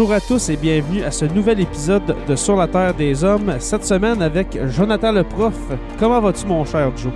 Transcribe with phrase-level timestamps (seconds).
[0.00, 3.56] Bonjour à tous et bienvenue à ce nouvel épisode de Sur la Terre des Hommes.
[3.58, 5.52] Cette semaine avec Jonathan le prof.
[5.98, 7.12] Comment vas-tu mon cher Joe?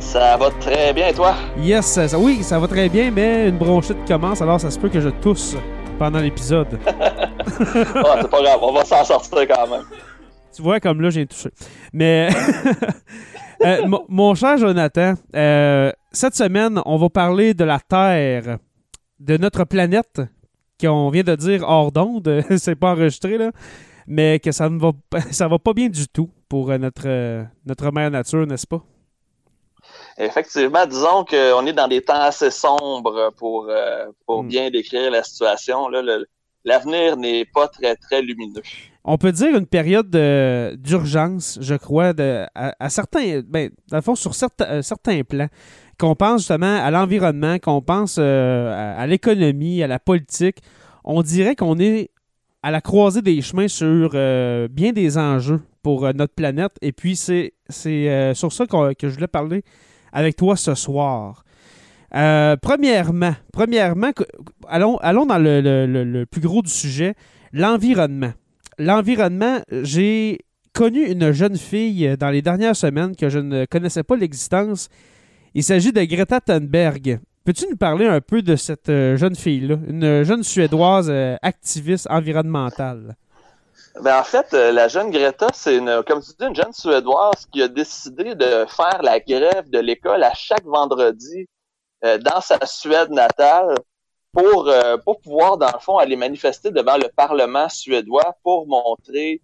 [0.00, 1.36] Ça va très bien et toi?
[1.56, 4.88] Yes, ça- oui, ça va très bien, mais une bronchite commence, alors ça se peut
[4.88, 5.56] que je tousse
[5.96, 6.80] pendant l'épisode.
[6.88, 9.84] Ah, c'est pas grave, on va s'en sortir quand même.
[10.52, 11.50] Tu vois, comme là, j'ai touché.
[11.92, 12.28] Mais,
[13.64, 18.58] euh, mon- mon cher Jonathan, euh, cette semaine, on va parler de la Terre,
[19.20, 20.20] de notre planète,
[20.84, 23.50] qu'on vient de dire hors d'onde, c'est pas enregistré, là,
[24.06, 24.92] mais que ça ne va,
[25.30, 28.82] ça va pas bien du tout pour euh, notre, euh, notre mère nature, n'est-ce pas?
[30.18, 34.48] Effectivement, disons qu'on est dans des temps assez sombres pour, euh, pour Mm.
[34.48, 35.88] bien décrire la situation.
[36.64, 38.62] L'avenir n'est pas très, très lumineux.
[39.04, 43.98] On peut dire une période de- d'urgence, je crois, de, à, à certains, ben, dans
[43.98, 45.48] le fond, sur certains, certains plans,
[45.98, 50.58] qu'on pense justement à l'environnement, qu'on pense euh, à, l'économie, à la politique.
[51.04, 52.10] On dirait qu'on est
[52.62, 56.72] à la croisée des chemins sur euh, bien des enjeux pour euh, notre planète.
[56.80, 57.52] Et puis, c'est
[58.34, 59.62] sur ça que je voulais parler
[60.12, 61.44] avec toi ce soir.
[62.10, 64.10] Premièrement, premièrement,
[64.68, 67.14] allons, allons dans le plus gros du sujet,
[67.52, 68.32] l'environnement.
[68.78, 70.38] L'environnement, j'ai
[70.72, 74.88] connu une jeune fille dans les dernières semaines que je ne connaissais pas l'existence.
[75.56, 77.20] Il s'agit de Greta Thunberg.
[77.44, 82.08] Peux-tu nous parler un peu de cette euh, jeune fille-là, une jeune Suédoise euh, activiste
[82.10, 83.14] environnementale?
[84.02, 86.02] Ben, en fait, euh, la jeune Greta, c'est une,
[86.54, 91.46] jeune Suédoise qui a décidé de faire la grève de l'école à chaque vendredi
[92.02, 93.76] dans sa Suède natale
[94.32, 94.70] pour,
[95.22, 99.40] pouvoir, dans le fond, aller manifester devant le Parlement suédois pour montrer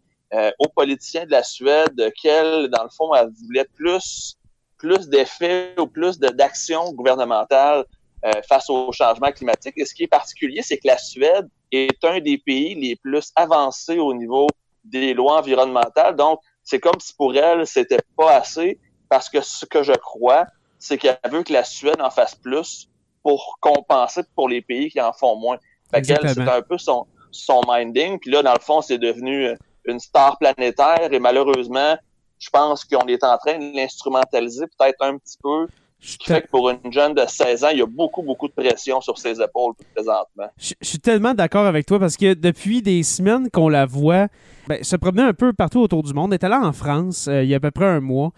[0.58, 4.36] aux politiciens de la Suède qu'elle, dans le fond, elle voulait plus,
[4.80, 7.84] plus d'effets ou plus d'actions gouvernementales
[8.24, 9.74] euh, face au changement climatique.
[9.76, 13.30] Et ce qui est particulier, c'est que la Suède est un des pays les plus
[13.36, 14.46] avancés au niveau
[14.84, 16.16] des lois environnementales.
[16.16, 20.46] Donc, c'est comme si pour elle, c'était pas assez, parce que ce que je crois,
[20.78, 22.88] c'est qu'elle veut que la Suède en fasse plus
[23.22, 25.58] pour compenser pour les pays qui en font moins.
[25.92, 28.18] Fait qu'elle, c'est un peu son, son minding.
[28.18, 29.54] Puis là, dans le fond, c'est devenu
[29.84, 31.96] une star planétaire et malheureusement,
[32.40, 35.68] je pense qu'on est en train de l'instrumentaliser peut-être un petit peu,
[36.00, 38.22] Je ce qui fait que pour une jeune de 16 ans, il y a beaucoup,
[38.22, 40.48] beaucoup de pression sur ses épaules présentement.
[40.58, 44.28] Je je suis tellement d'accord avec toi parce que depuis des semaines qu'on la voit
[44.66, 46.32] ben, se promener un peu partout autour du monde.
[46.32, 48.32] Elle est allée en France euh, il y a à peu près un mois.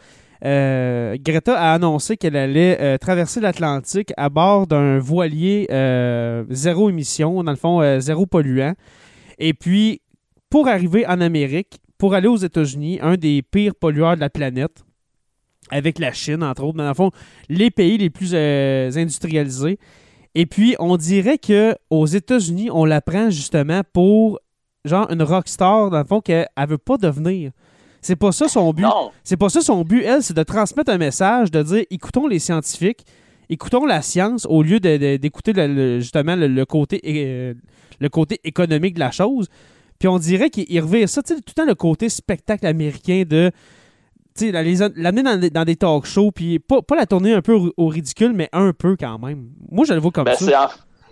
[0.45, 5.67] Euh, Greta a annoncé qu'elle allait euh, traverser l'Atlantique à bord d'un voilier
[6.51, 8.75] zéro émission, dans le fond, zéro polluant.
[9.39, 10.01] Et puis,
[10.51, 14.83] pour arriver en Amérique, pour aller aux États-Unis, un des pires pollueurs de la planète,
[15.71, 17.13] avec la Chine, entre autres, mais dans le fond,
[17.49, 19.79] les pays les plus euh, industrialisés.
[20.35, 24.41] Et puis, on dirait que aux États-Unis, on la prend justement pour
[24.85, 27.53] genre une rockstar, dans le fond, qu'elle ne veut pas devenir.
[28.01, 28.83] C'est pas ça son but.
[29.23, 32.41] C'est pas ça son but, elle, c'est de transmettre un message, de dire écoutons les
[32.41, 33.05] scientifiques,
[33.49, 35.53] écoutons la science au lieu de- de- d'écouter
[36.01, 37.55] justement le, le côté, euh,
[38.01, 39.47] le côté économique de la chose.
[40.03, 42.67] Puis on dirait qu'il il revient ça, tu sais, tout le temps le côté spectacle
[42.67, 43.53] américain de.
[44.41, 47.73] L'amener dans, des- dans des talk shows, puis pas, pas la tourner un peu au,
[47.77, 49.51] au ridicule, mais un peu quand même.
[49.71, 50.71] Moi, je le vois comme Ben, ça.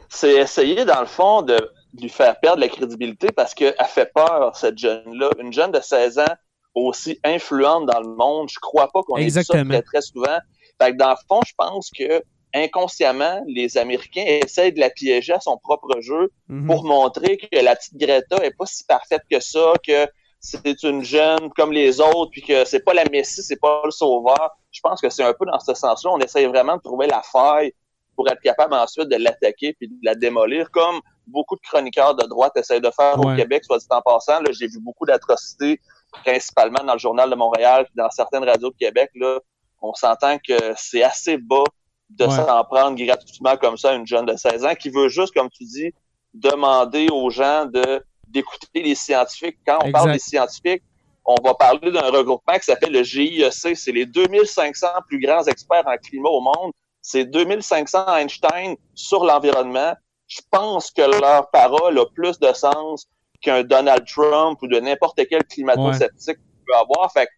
[0.09, 1.56] c'est, essayer, dans le fond, de
[2.01, 5.31] lui faire perdre la crédibilité parce qu'elle fait peur, cette jeune-là.
[5.39, 6.34] Une jeune de 16 ans
[6.75, 10.39] aussi influente dans le monde, je crois pas qu'on ait ça très, très souvent.
[10.83, 12.22] Fait que dans le fond, je pense que
[12.54, 16.66] inconsciemment, les Américains essayent de la piéger à son propre jeu Mhm.
[16.66, 20.06] pour montrer que la petite Greta est pas si parfaite que ça, que
[20.41, 23.91] c'est une jeune comme les autres, puis que c'est pas la Messie, c'est pas le
[23.91, 24.50] sauveur.
[24.72, 26.10] Je pense que c'est un peu dans ce sens-là.
[26.12, 27.72] On essaye vraiment de trouver la faille
[28.16, 32.26] pour être capable ensuite de l'attaquer puis de la démolir, comme beaucoup de chroniqueurs de
[32.26, 33.32] droite essayent de faire Ouais.
[33.32, 34.41] au Québec, soit dit en passant.
[34.41, 35.78] Là, j'ai vu beaucoup d'atrocités,
[36.24, 39.10] principalement dans le Journal de Montréal, puis dans certaines radios de Québec.
[39.14, 39.38] Là,
[39.82, 41.64] on s'entend que c'est assez bas
[42.10, 42.30] de Ouais.
[42.30, 45.48] s'en prendre gratuitement comme ça à une jeune de 16 ans qui veut juste, comme
[45.51, 45.92] tu dis,
[46.34, 49.59] demander aux gens de d'écouter les scientifiques.
[49.66, 50.83] Quand on parle des scientifiques,
[51.24, 53.77] on va parler d'un regroupement qui s'appelle le GIEC.
[53.77, 56.72] C'est les 2500 plus grands experts en climat au monde.
[57.03, 59.95] C'est 2500 Einstein sur l'environnement.
[60.28, 63.07] Je pense que leur parole a plus de sens
[63.41, 67.12] qu'un Donald Trump ou de n'importe quel climato-sceptique peut avoir.
[67.12, 67.28] Fait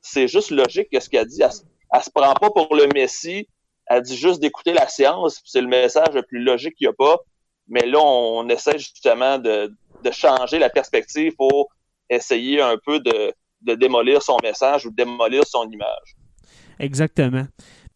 [0.00, 1.42] c'est juste logique que ce qu'elle dit.
[1.42, 1.50] Elle,
[1.92, 3.48] elle, se prend pas pour le Messie.
[3.88, 5.40] Elle dit juste d'écouter la science.
[5.44, 7.18] C'est le message le plus logique qu'il n'y a pas.
[7.68, 9.72] Mais là, on essaie justement de,
[10.02, 11.68] de changer la perspective pour
[12.08, 16.16] essayer un peu de, de démolir son message ou de démolir son image.
[16.78, 17.46] Exactement.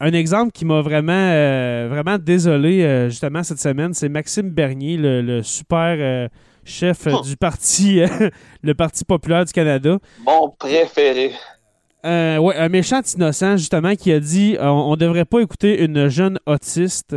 [0.00, 4.96] Un exemple qui m'a vraiment, euh, vraiment désolé euh, justement cette semaine, c'est Maxime Bernier,
[4.98, 6.28] le, super euh,
[6.64, 7.20] chef oh.
[7.20, 8.00] du parti,
[8.62, 9.98] le Parti populaire du Canada.
[10.24, 11.32] Mon préféré.
[12.04, 16.38] Ouais, un méchant innocent justement qui a dit on ne devrait pas écouter une jeune
[16.46, 17.14] autiste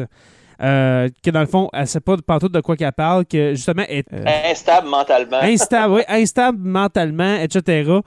[0.61, 3.83] euh, que dans le fond, elle sait pas partout de quoi qu'elle parle, que justement
[3.87, 4.05] est.
[4.13, 5.37] Euh, instable mentalement.
[5.41, 7.99] Instable, oui, instable mentalement, etc.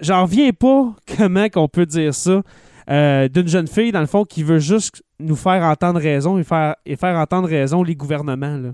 [0.00, 2.42] J'en reviens pas comment qu'on peut dire ça
[2.90, 6.44] euh, d'une jeune fille, dans le fond, qui veut juste nous faire entendre raison et
[6.44, 8.56] faire, et faire entendre raison les gouvernements.
[8.56, 8.70] Là.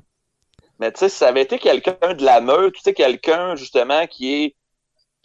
[0.78, 4.06] Mais tu sais, si ça avait été quelqu'un de la meute, tu sais, quelqu'un justement
[4.06, 4.54] qui est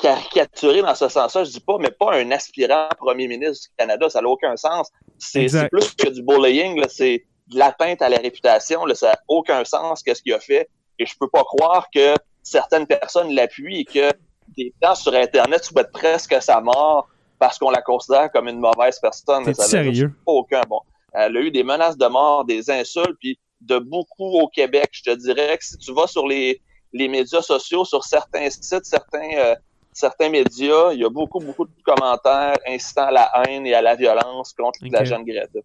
[0.01, 4.09] caricaturé dans ce sens-là, je dis pas, mais pas un aspirant premier ministre du Canada,
[4.09, 4.89] ça n'a aucun sens.
[5.17, 9.63] C'est plus que du bullying, c'est de l'atteinte à la réputation, là, ça n'a aucun
[9.63, 10.69] sens qu'est-ce qu'il a fait.
[10.99, 14.11] Et je peux pas croire que certaines personnes l'appuient et que
[14.57, 17.07] des gens sur Internet souhaitent presque sa mort
[17.39, 19.43] parce qu'on la considère comme une mauvaise personne.
[19.45, 20.13] C'est sérieux?
[20.25, 20.61] Aucun.
[20.69, 20.81] Bon,
[21.13, 24.89] elle a eu des menaces de mort, des insultes, puis de beaucoup au Québec.
[24.91, 26.61] Je te dirais que si tu vas sur les,
[26.93, 29.55] les médias sociaux, sur certains sites, certains, euh,
[29.93, 33.81] certains médias, il y a beaucoup, beaucoup de commentaires incitant à la haine et à
[33.81, 35.59] la violence contre la jeune Greta.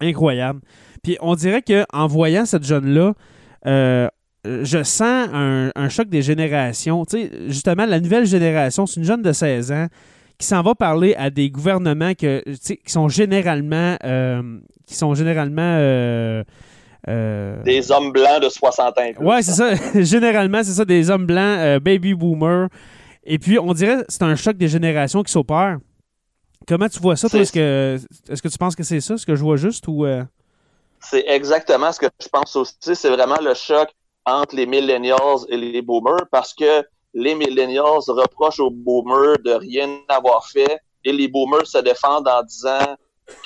[0.00, 0.60] Incroyable.
[1.02, 3.14] Puis on dirait qu'en voyant cette jeune-là,
[3.66, 4.08] euh,
[4.44, 7.04] je sens un, choc des générations.
[7.04, 9.86] Tu sais, justement, la nouvelle génération, c'est une jeune de 16 ans
[10.38, 15.62] qui s'en va parler à des gouvernements que, qui sont généralement euh, qui sont généralement
[15.62, 16.44] euh,
[17.64, 19.02] des hommes blancs de 60 ans.
[19.20, 19.74] Ouais, c'est ça.
[20.02, 22.68] généralement, c'est ça, des hommes blancs, baby boomers.
[23.26, 25.78] Et puis, on dirait que c'est un choc des générations qui s'opère.
[26.66, 29.34] Comment tu vois ça, Est-ce que, est que tu penses que c'est ça, ce que
[29.34, 30.06] je vois juste ou.
[30.06, 30.24] Euh?
[31.00, 32.74] C'est exactement ce que je pense aussi.
[32.80, 33.88] C'est vraiment le choc
[34.24, 36.84] entre les millennials et les boomers parce que
[37.14, 42.42] les millennials reprochent aux boomers de rien avoir fait et les boomers se défendent en
[42.42, 42.96] disant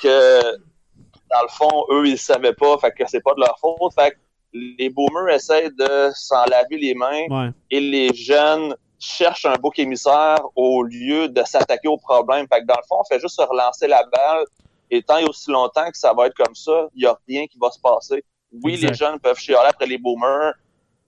[0.01, 3.93] que dans le fond, eux, ils savaient pas, fait que c'est pas de leur faute.
[3.93, 4.17] Fait que
[4.53, 10.39] les boomers essaient de s'en laver les mains et les jeunes cherche un bouc émissaire
[10.55, 12.45] au lieu de s'attaquer au problème.
[12.53, 14.45] Fait que dans le fond, on fait juste se relancer la balle.
[14.91, 17.47] Et tant et aussi longtemps que ça va être comme ça, il n'y a rien
[17.47, 18.23] qui va se passer.
[18.63, 20.53] Oui, les jeunes peuvent chialer après les boomers,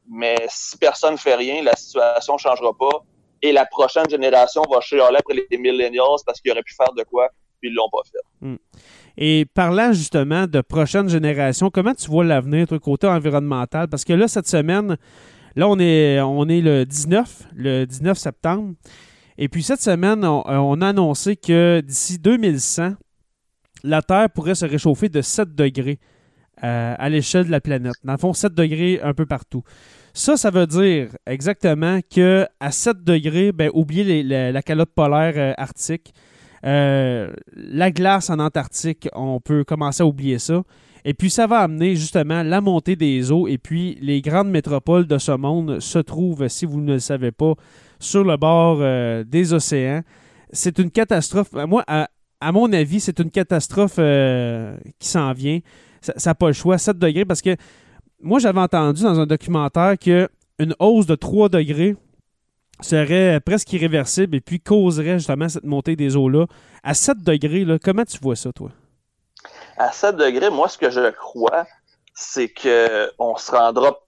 [0.10, 3.04] mais si personne ne fait rien, la situation ne changera pas.
[3.42, 7.04] Et la prochaine génération va chialer après les millennials parce qu'ils auraient pu faire de
[7.04, 7.28] quoi,
[7.60, 8.48] puis ils l'ont pas fait.
[8.48, 8.56] Hmm.
[9.18, 13.90] Et parlant justement de prochaine génération, comment tu vois l'avenir, toi, côté environnemental?
[13.90, 14.98] Parce que là, cette semaine,
[15.56, 16.18] Là, on est,
[16.62, 18.74] le 19, le 19 septembre.
[19.38, 22.94] Et puis cette semaine, on, a annoncé que d'ici 2100,
[23.84, 26.00] la Terre pourrait se réchauffer de 7 degrés
[26.64, 27.96] euh, à l'échelle de la planète.
[28.04, 29.64] Dans le fond, 7 degrés un peu partout.
[30.14, 35.54] Ça, ça veut dire exactement que à 7 degrés, ben, oubliez la, calotte polaire euh,
[35.58, 36.14] arctique.
[36.66, 40.64] Euh, la glace en Antarctique, on peut commencer à oublier ça.
[41.06, 43.48] Et puis, ça va amener justement la montée des eaux.
[43.48, 47.32] Et puis, les grandes métropoles de ce monde se trouvent, si vous ne le savez
[47.32, 47.54] pas,
[48.00, 50.02] sur le bord euh, des océans.
[50.52, 51.52] C'est une catastrophe.
[51.54, 52.08] Moi, à,
[52.52, 55.60] mon avis, c'est une catastrophe euh, qui s'en vient.
[56.02, 57.56] Ça n'a pas le choix, 7 degrés, parce que
[58.22, 61.96] moi, j'avais entendu dans un documentaire qu'une hausse de 3 degrés
[62.82, 66.46] serait presque irréversible et puis causerait justement cette montée des eaux-là.
[66.84, 68.72] À 7 degrés, comment tu vois ça, toi?
[69.84, 71.66] À 7 degrés, moi, ce que je crois,
[72.14, 74.00] c'est que on se rendra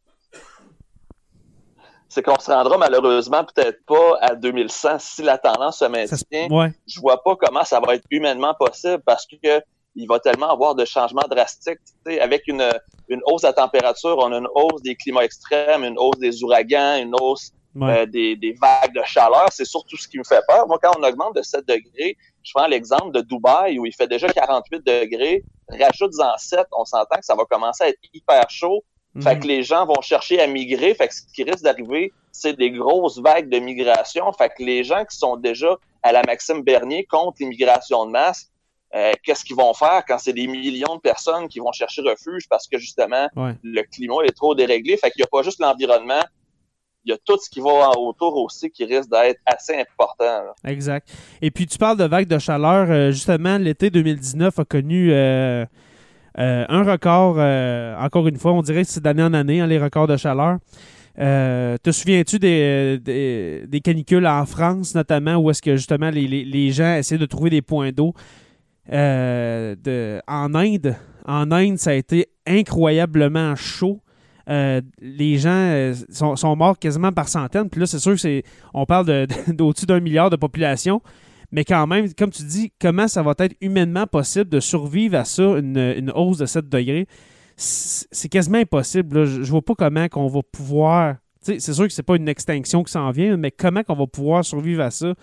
[2.08, 6.48] c'est qu'on se rendra malheureusement peut-être pas à 2100 si la tendance se maintient.
[6.50, 6.72] Ouais.
[6.88, 9.62] Je vois pas comment ça va être humainement possible parce que
[9.98, 11.80] il va tellement avoir de changements drastiques.
[12.22, 12.70] Avec une,
[13.10, 16.42] une hausse de la température, on a une hausse des climats extrêmes, une hausse des
[16.44, 17.52] ouragans, une hausse
[17.82, 19.48] euh, des, des, vagues de chaleur.
[19.52, 20.68] C'est surtout ce qui me fait peur.
[20.68, 24.08] Moi, quand on augmente de 7 degrés, je prends l'exemple de Dubaï où il fait
[24.08, 28.84] déjà 48 degrés, rajoute-en 7, on s'entend que ça va commencer à être hyper chaud.
[29.22, 29.42] Fait mhm.
[29.42, 30.94] que les gens vont chercher à migrer.
[30.94, 34.32] Fait que ce qui risque d'arriver, c'est des grosses vagues de migration.
[34.34, 38.52] Fait que les gens qui sont déjà à la Maxime Bernier contre l'immigration de masse,
[38.94, 42.48] euh, qu'est-ce qu'ils vont faire quand c'est des millions de personnes qui vont chercher refuge
[42.50, 44.98] parce que justement le climat est trop déréglé?
[44.98, 46.22] Fait qu'il n'y a pas juste l'environnement,
[47.06, 50.54] il y a tout ce qui va autour aussi qui risque d'être assez important.
[50.66, 51.08] Exact.
[51.42, 52.88] Et puis tu parles de vagues de chaleur.
[52.90, 55.66] Euh, justement, l'été 2019 a connu euh,
[56.40, 57.38] euh, un record,
[58.04, 60.58] encore une fois, on dirait que c'est d'année en année, hein, les records de chaleur.
[61.16, 67.26] te souviens-tu des, canicules en France, notamment, où est-ce que justement les, gens essaient de
[67.26, 68.14] trouver des points d'eau?
[68.88, 70.96] de, en Inde,
[71.28, 74.00] en Inde, ça a été incroyablement chaud.
[74.50, 77.70] Euh, les gens euh, sont, morts quasiment par centaines.
[77.70, 78.44] Puis là, c'est sûr que c'est.
[78.74, 81.02] On parle d'au-dessus d'un milliard de population.
[81.52, 85.26] Mais quand même, comme tu dis, comment ça va être humainement possible de survivre à
[85.26, 87.08] ça, une, hausse de 7 degrés?
[87.56, 89.26] C'est quasiment impossible.
[89.26, 91.16] Je, ne vois pas comment qu'on va pouvoir.
[91.42, 94.44] C'est sûr que c'est pas une extinction qui s'en vient, mais comment qu'on va pouvoir
[94.44, 95.14] survivre à ça?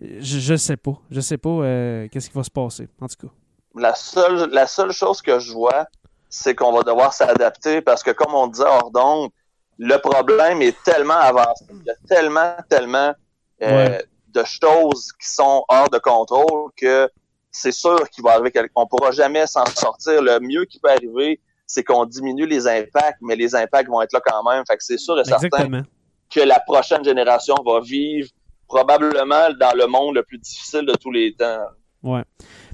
[0.00, 1.00] Je, ne sais pas.
[1.10, 3.32] Je sais pas euh, qu'est-ce qui va se passer, en tout cas.
[3.74, 5.86] La seule, la seule chose que je vois,
[6.34, 9.30] c'est qu'on va devoir s'adapter parce que, comme on disait hors d'onde,
[9.78, 13.12] le problème est tellement avancé, il y a tellement, tellement
[13.60, 13.98] euh,
[14.28, 17.10] de choses qui sont hors de contrôle que
[17.50, 20.22] c'est sûr qu'il va arriver qu'on pourra jamais s'en sortir.
[20.22, 24.14] Le mieux qui peut arriver, c'est qu'on diminue les impacts, mais les impacts vont être
[24.14, 24.64] là quand même.
[24.66, 25.82] Fait que c'est sûr et certain
[26.30, 28.30] que la prochaine génération va vivre
[28.66, 31.66] probablement dans le monde le plus difficile de tous les temps.
[32.02, 32.24] Ouais.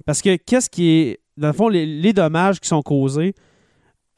[0.07, 1.21] Parce que qu'est-ce qui est.
[1.37, 3.33] Dans le fond, les dommages qui sont causés,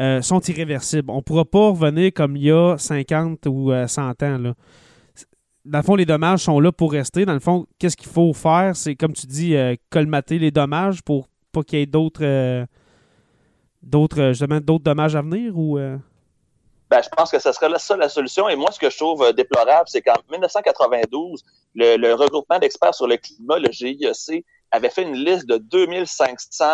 [0.00, 1.10] euh, sont irréversibles.
[1.10, 4.54] On ne pourra pas revenir comme il y a 50 ou 100 euh, ans.
[5.66, 7.26] Dans le fond, les dommages sont là pour rester.
[7.26, 8.74] Dans le fond, qu'est-ce qu'il faut faire?
[8.74, 12.66] C'est, comme tu dis, euh, colmater les dommages pour pas qu'il y ait d'autres,
[13.82, 15.78] d'autres, justement, d'autres dommages à venir ou...
[15.78, 18.48] Ben, je pense que ce serait ça la solution.
[18.48, 23.06] Et moi, ce que je trouve déplorable, c'est qu'en 1992, le, le regroupement d'experts sur
[23.06, 26.64] le climat, le GIEC, avait fait une liste de 2500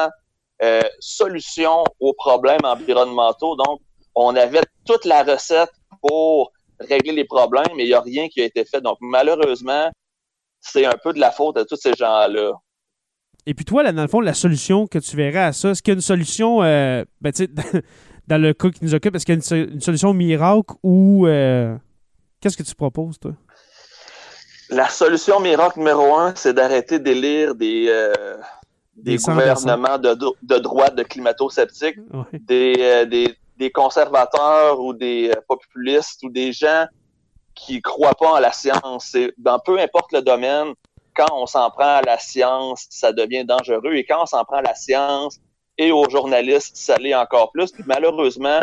[0.63, 3.57] euh, solution aux problèmes environnementaux.
[3.57, 3.81] Donc,
[4.15, 8.41] on avait toute la recette pour régler les problèmes, mais il n'y a rien qui
[8.41, 8.81] a été fait.
[8.81, 9.91] Donc, malheureusement,
[10.61, 12.53] c'est un peu de la faute à tous ces gens-là.
[13.47, 15.83] Et puis toi, là, dans le fond, la solution que tu verrais à ça, est-ce
[15.83, 17.33] qu'il y a une solution, euh, ben,
[18.27, 21.77] dans le cas qui nous occupe, est-ce qu'il y a une, solution miracle ou euh,
[22.41, 23.33] qu'est-ce que tu proposes, toi?
[24.71, 27.89] La solution miracle numéro un, c'est d'arrêter d'élire des,
[28.97, 31.99] des, gouvernements de, de, droite, de climato-sceptiques,
[32.33, 36.87] des, euh, des, des, conservateurs ou des euh, populistes ou des gens
[37.55, 39.17] qui croient pas en la science.
[39.38, 40.75] dans peu importe le domaine,
[41.15, 43.95] quand on s'en prend à la science, ça devient dangereux.
[43.95, 45.38] Et quand on s'en prend à la science
[45.79, 47.73] et aux journalistes, ça l'est encore plus.
[47.73, 48.61] Puis malheureusement,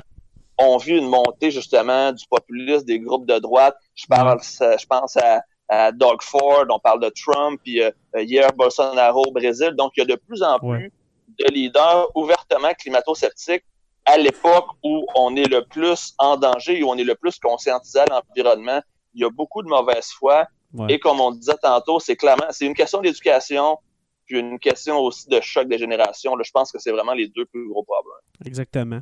[0.60, 3.76] on vit une montée justement du populisme des groupes de droite.
[3.96, 5.42] Je parle, je pense à
[5.74, 9.72] à Doug Ford, on parle de Trump, puis euh, hier Bolsonaro au Brésil.
[9.76, 10.92] Donc, il y a de plus en plus
[11.40, 13.64] de leaders ouvertement climato-sceptiques
[14.06, 18.00] à l'époque où on est le plus en danger, où on est le plus conscientisé
[18.00, 18.82] à l'environnement.
[19.16, 20.48] Il y a beaucoup de mauvaise foi.
[20.90, 23.78] Et comme on disait tantôt, c'est clairement, c'est une question d'éducation,
[24.26, 26.36] puis une question aussi de choc des générations.
[26.36, 28.18] Là, je pense que c'est vraiment les deux plus gros problèmes.
[28.46, 29.02] Exactement.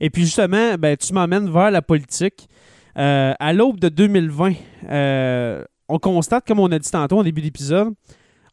[0.00, 2.48] Et puis justement, ben, tu m'emmènes vers la politique.
[2.96, 4.52] Euh, à l'aube de 2020,
[4.88, 7.92] euh, on constate, comme on a dit tantôt en début d'épisode,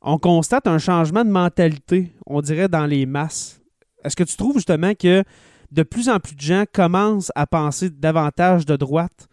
[0.01, 3.61] on constate un changement de mentalité, on dirait, dans les masses.
[4.03, 5.23] Est-ce que tu trouves justement que
[5.71, 9.27] de plus en plus de gens commencent à penser davantage de droite?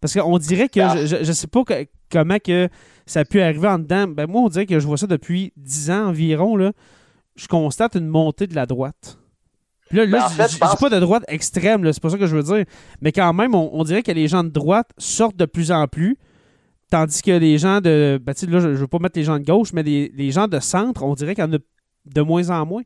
[0.00, 1.62] Parce qu'on dirait que, je ne sais pas
[2.10, 2.68] comment que
[3.06, 4.06] ça a pu arriver en dedans.
[4.06, 6.56] Ben moi, on dirait que je vois ça depuis 10 ans environ.
[6.56, 6.72] Là.
[7.34, 9.18] Je constate une montée de la droite.
[9.90, 12.36] là, là ben, je ne dis pas de droite extrême, c'est pas ça que je
[12.36, 12.64] veux dire.
[13.00, 16.16] Mais quand même, on, dirait que les gens de droite sortent de plus en plus.
[16.90, 18.18] Tandis que les gens de.
[18.22, 20.58] Ben, là, je ne veux pas mettre les gens de gauche, mais les, gens de
[20.58, 21.58] centre, on dirait qu'il y en a
[22.06, 22.82] de moins en moins.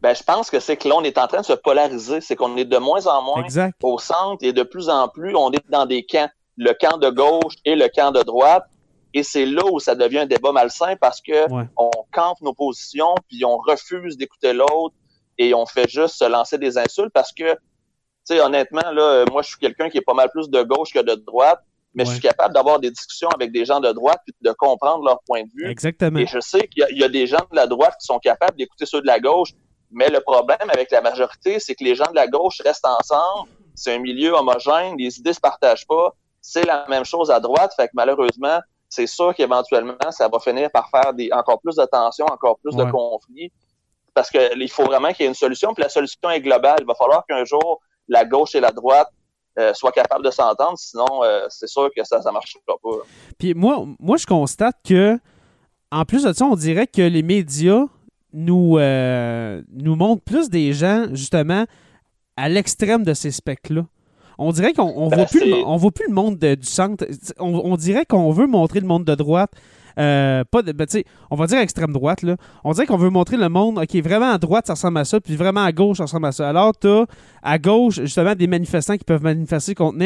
[0.00, 2.20] Ben, je pense que c'est que là, on est en train de se polariser.
[2.22, 3.44] C'est qu'on est de moins en moins
[3.82, 6.30] au centre et de plus en plus, on est dans des camps.
[6.56, 8.64] Le camp de gauche et le camp de droite.
[9.12, 13.14] Et c'est là où ça devient un débat malsain parce que on campe nos positions,
[13.28, 14.94] puis on refuse d'écouter l'autre
[15.38, 17.58] et on fait juste se lancer des insultes parce que, tu
[18.24, 21.00] sais, honnêtement, là, moi, je suis quelqu'un qui est pas mal plus de gauche que
[21.00, 21.62] de droite
[21.96, 25.02] mais je suis capable d'avoir des discussions avec des gens de droite puis de comprendre
[25.02, 25.66] leur point de vue.
[25.66, 26.18] Exactement.
[26.18, 28.84] Et je sais qu'il y, a des gens de la droite qui sont capables d'écouter
[28.84, 29.52] ceux de la gauche,
[29.90, 33.48] mais le problème avec la majorité, c'est que les gens de la gauche restent ensemble.
[33.74, 36.14] C'est un milieu homogène, les idées se partagent pas.
[36.42, 38.60] C'est la même chose à droite, fait que malheureusement,
[38.90, 42.76] c'est sûr qu'éventuellement, ça va finir par faire des encore plus de tensions, encore plus
[42.76, 43.50] de conflits,
[44.12, 45.72] parce qu'il faut vraiment qu'il y ait une solution.
[45.72, 46.78] Puis la solution est globale.
[46.80, 49.08] Il va falloir qu'un jour la gauche et la droite
[49.58, 52.90] euh, soit capable de s'entendre, sinon euh, c'est sûr que ça ne marchera pas.
[53.38, 55.18] Puis moi, moi, je constate que,
[55.90, 57.84] en plus de ça, on dirait que les médias
[58.32, 61.64] nous, euh, nous montrent plus des gens, justement,
[62.36, 63.86] à l'extrême de ces specs-là.
[64.38, 66.66] On dirait qu'on on Ben, voit, plus le, on voit plus le monde de- du
[66.66, 67.06] centre.
[67.38, 69.52] On, on dirait qu'on veut montrer le monde de droite.
[69.98, 72.36] Euh, ben, tu on va dire extrême droite, là.
[72.64, 75.20] On dirait qu'on veut montrer le monde, OK, vraiment à droite, ça ressemble à ça,
[75.20, 76.48] puis vraiment à gauche, ça ressemble à ça.
[76.48, 77.04] Alors, t'as
[77.42, 79.98] à gauche, justement, des manifestants qui peuvent manifester contre,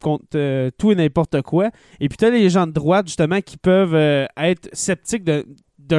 [0.00, 1.70] contre, euh, tout et n'importe quoi.
[2.00, 5.44] Et puis, t'as les gens de droite, justement, qui peuvent euh, être sceptiques de,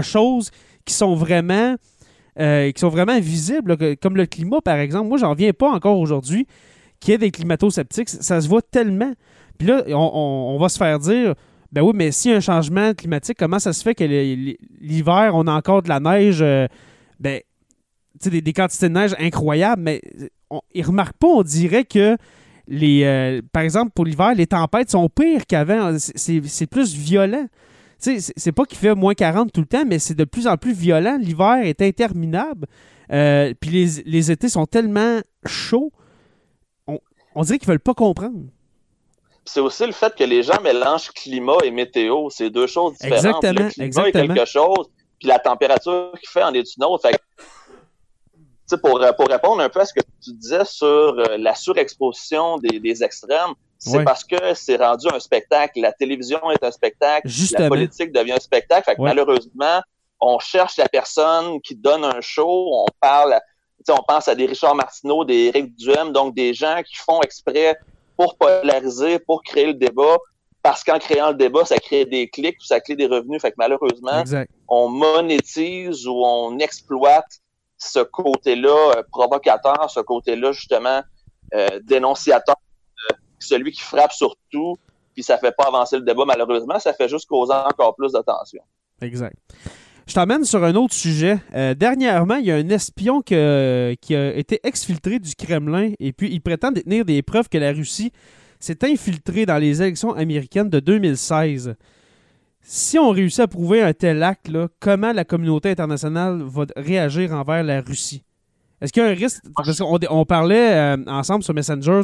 [0.01, 0.51] choses
[0.83, 1.75] qui sont vraiment.
[2.37, 5.07] qui sont vraiment visibles, comme le climat, par exemple.
[5.07, 6.47] Moi, j'en reviens pas encore aujourd'hui
[6.99, 8.09] qu'il y ait des climato-sceptiques.
[8.09, 9.13] Ça se voit tellement.
[9.57, 11.35] Puis là, on va se faire dire
[11.71, 15.53] ben oui, mais a un changement climatique, comment ça se fait que l'hiver, on a
[15.53, 16.67] encore de la neige, euh,
[17.19, 17.41] ben,
[18.23, 20.01] des, des quantités de neige incroyables, mais
[20.49, 22.17] on, ils remarquent pas, on dirait que
[22.67, 25.97] les, euh, par exemple, pour l'hiver, les tempêtes sont pires qu'avant.
[25.99, 27.47] C'est- plus violent.
[27.97, 28.19] C'est-
[28.51, 31.17] pas qu'il fait moins 40 tout le temps, mais c'est de plus en plus violent.
[31.19, 32.67] L'hiver est interminable.
[33.11, 35.91] Euh, Puis les, les étés sont tellement chauds.
[36.87, 36.99] On,
[37.35, 38.45] on dirait qu'ils veulent pas comprendre.
[39.45, 42.29] C'est aussi le fait que les gens mélangent climat et météo.
[42.29, 43.43] C'est deux choses différentes.
[43.43, 44.23] Exactement, Le climat exactement.
[44.23, 44.87] est quelque chose,
[45.19, 47.07] puis la température qu'il fait en est une autre.
[47.07, 47.15] Fait
[48.69, 52.57] que, pour, pour répondre un peu à ce que tu disais sur euh, la surexposition
[52.57, 54.03] des, des extrêmes, c'est Ouais.
[54.03, 55.79] parce que c'est rendu un spectacle.
[55.79, 57.27] La télévision est un spectacle.
[57.27, 57.65] Justement.
[57.65, 58.83] La politique devient un spectacle.
[58.85, 59.09] Fait que Ouais.
[59.09, 59.81] malheureusement,
[60.19, 62.69] on cherche la personne qui donne un show.
[62.73, 63.39] On parle,
[63.89, 67.77] on pense à des Richard Martineau, des Éric Duhem, donc des gens qui font exprès
[68.17, 70.17] pour polariser, pour créer le débat.
[70.61, 73.39] Parce qu'en créant le débat, ça crée des clics, ça crée des revenus.
[73.41, 74.51] Fait que malheureusement, Exact.
[74.67, 77.39] on monétise ou on exploite
[77.77, 81.01] ce côté-là euh, provocateur, ce côté-là justement
[81.53, 82.55] euh, dénonciateur,
[83.11, 84.75] euh, celui qui frappe sur tout,
[85.13, 88.19] puis ça fait pas avancer le débat malheureusement, ça fait juste causer encore plus de
[88.19, 88.63] tension.
[89.01, 89.35] Exact.
[90.07, 91.39] Je t'emmène sur un autre sujet.
[91.55, 96.31] Euh, dernièrement, il y a un espion qui a été exfiltré du Kremlin et puis
[96.31, 98.11] il prétend détenir des preuves que la Russie
[98.59, 101.75] s'est infiltrée dans les élections américaines de 2016.
[102.61, 107.63] Si on réussit à prouver un tel acte, comment la communauté internationale va réagir envers
[107.63, 108.23] la Russie?
[108.81, 109.41] Est-ce qu'il y a un risque?
[109.55, 112.01] Parce qu'on on parlait euh, ensemble sur Messenger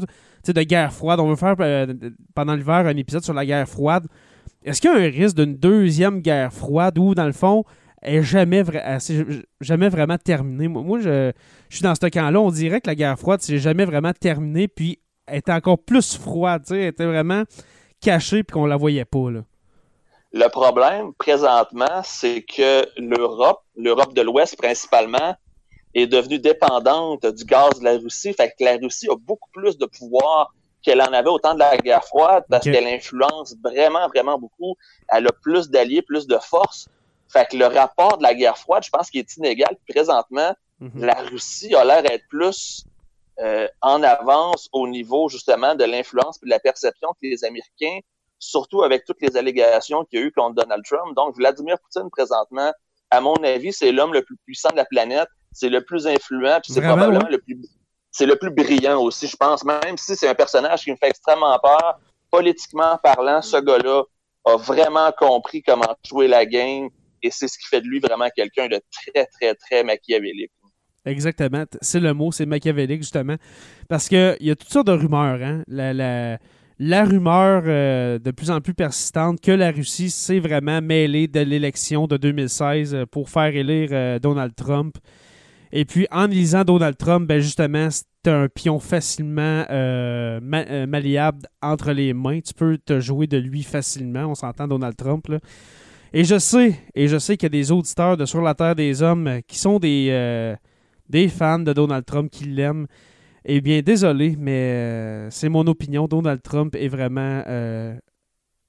[0.47, 1.19] de guerre froide.
[1.19, 1.93] On veut faire euh,
[2.33, 4.07] pendant l'hiver un épisode sur la guerre froide.
[4.63, 7.63] Est-ce qu'il y a un risque d'une deuxième guerre froide où, dans le fond,
[8.01, 9.25] est jamais, vra- s'est
[9.59, 10.67] jamais vraiment terminée?
[10.67, 11.31] Moi, je,
[11.69, 12.39] je suis dans ce camp-là.
[12.39, 16.17] On dirait que la guerre froide, c'est jamais vraiment terminée, puis elle était encore plus
[16.17, 16.63] froide.
[16.71, 17.43] Elle était vraiment
[18.01, 19.29] cachée, puis qu'on la voyait pas.
[19.29, 19.41] Là.
[20.33, 25.35] Le problème présentement, c'est que l'Europe, l'Europe de l'Ouest principalement,
[25.93, 28.33] est devenue dépendante du gaz de la Russie.
[28.33, 31.59] Fait que la Russie a beaucoup plus de pouvoir qu'elle en avait au temps de
[31.59, 34.75] la guerre froide parce qu'elle influence vraiment, vraiment beaucoup.
[35.09, 36.87] Elle a plus d'alliés, plus de force.
[37.31, 39.75] Fait que le rapport de la guerre froide, je pense qu'il est inégal.
[39.87, 41.05] Présentement, Mhm.
[41.05, 42.83] la Russie a l'air d'être plus
[43.39, 47.99] euh, en avance au niveau justement de l'influence et de la perception que les Américains,
[48.39, 51.15] surtout avec toutes les allégations qu'il y a eu contre Donald Trump.
[51.15, 52.71] Donc, Vladimir Poutine, présentement,
[53.09, 56.59] à mon avis, c'est l'homme le plus puissant de la planète, c'est le plus influent,
[56.61, 57.31] puis c'est probablement ouais.
[57.31, 57.57] le plus
[58.13, 61.07] c'est le plus brillant aussi, je pense, même si c'est un personnage qui me fait
[61.07, 64.03] extrêmement peur, politiquement parlant, ce gars-là
[64.45, 66.89] a vraiment compris comment jouer la game
[67.23, 70.51] et c'est ce qui fait de lui vraiment quelqu'un de très, très, très machiavélique.
[71.05, 71.65] Exactement.
[71.81, 73.35] C'est le mot, c'est machiavélique, justement.
[73.89, 75.41] Parce qu'il y a toutes sortes de rumeurs.
[75.41, 75.63] Hein?
[75.67, 81.39] La, rumeur euh, de plus en plus persistante que la Russie s'est vraiment mêlée de
[81.39, 84.97] l'élection de 2016 euh, pour faire élire euh, Donald Trump.
[85.71, 91.93] Et puis, en lisant Donald Trump, ben justement, c'est un pion facilement ma- malléable entre
[91.93, 92.41] les mains.
[92.41, 94.25] Tu peux te jouer de lui facilement.
[94.25, 95.29] On s'entend, Donald Trump.
[95.29, 95.39] Là.
[96.13, 98.75] Et je sais, et je sais qu'il y a des auditeurs de Sur la Terre
[98.75, 100.55] des Hommes euh, qui sont des, euh,
[101.09, 102.87] des fans de Donald Trump, qui l'aiment.
[103.45, 106.07] Eh bien, désolé, mais euh, c'est mon opinion.
[106.07, 107.93] Donald Trump est vraiment, euh,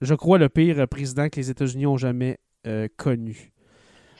[0.00, 3.52] je crois, le pire président que les États-Unis ont jamais euh, connu.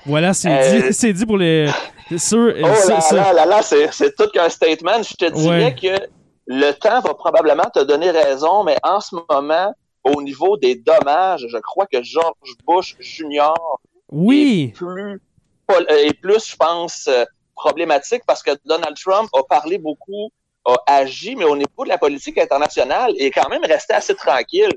[0.05, 1.69] Voilà, c'est Euh, dit, c'est dit pour les.
[2.11, 5.03] Oh là là là là, c'est, c'est tout qu'un statement.
[5.03, 5.75] Je te dirais Ouais.
[5.81, 6.07] que
[6.49, 9.73] le temps va probablement te donner raison, mais en ce moment,
[10.05, 13.55] au niveau des dommages, je crois que George Bush Jr.
[14.11, 15.21] Oui, est plus,
[15.71, 20.31] euh, est plus, je pense, euh, problématique parce que Donald Trump a parlé beaucoup,
[20.65, 24.15] a agi, mais au niveau de la politique internationale, il est quand même resté assez
[24.15, 24.73] tranquille.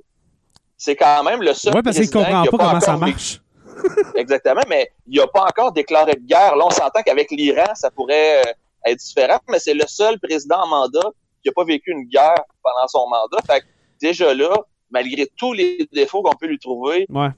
[0.78, 3.42] C'est quand même le seul ouais, parce qu'il comprend qui a pas comment ça marche.
[4.16, 6.56] Exactement, mais il n'a pas encore déclaré de guerre.
[6.56, 8.52] Là, on s'entend qu'avec l'Iran, ça pourrait euh,
[8.86, 11.12] être différent, mais c'est le seul président en mandat
[11.42, 13.38] qui n'a pas vécu une guerre pendant son mandat.
[13.46, 13.66] Fait que
[14.02, 14.50] déjà là,
[14.92, 17.30] malgré tous les défauts qu'on peut lui trouver, Ouais.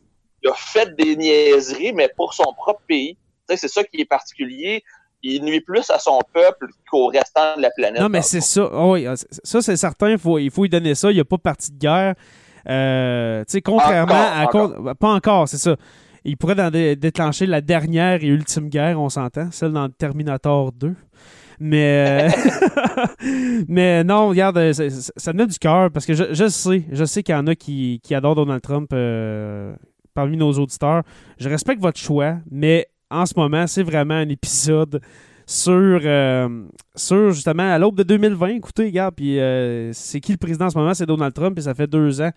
[0.44, 3.18] il a fait des niaiseries, mais pour son propre pays.
[3.50, 4.84] C'est ça qui est particulier.
[5.24, 8.00] il nuit plus à son peuple qu'au restant de la planète.
[8.02, 8.70] Non, mais c'est ça.
[8.72, 9.06] Oh oui,
[9.44, 10.12] ça, c'est certain.
[10.12, 11.10] Il faut, il faut lui donner ça.
[11.12, 12.14] Il n'y a pas parti de guerre.
[12.70, 14.48] Euh, tu sais, contrairement à.
[14.96, 15.76] Pas encore, c'est ça.
[16.24, 20.94] Il pourrait déclencher la dernière et ultime guerre, on s'entend, celle dans Terminator 2.
[21.60, 22.28] Mais,
[23.68, 27.06] mais non, regarde, ça, ça me met du cœur parce que je, je, sais, je
[27.06, 29.76] sais qu'il y en a qui, qui adorent Donald Trump euh,
[30.14, 31.04] parmi nos auditeurs.
[31.40, 35.02] Je respecte votre choix, mais en ce moment, c'est vraiment un épisode
[35.48, 36.66] sur, euh,
[36.96, 38.48] sur justement à l'aube de 2020.
[38.50, 40.94] Écoutez, regarde, puis euh, c'est qui le président en ce moment?
[40.94, 42.32] C'est Donald Trump, et ça fait deux ans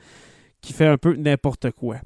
[0.63, 1.97] qu'il fait un peu n'importe quoi.